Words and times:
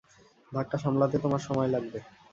ধাক্কা 0.51 0.77
সামলাতে 0.77 1.15
তোমার 1.19 1.41
সময় 1.47 1.69
লাগবে। 1.73 1.99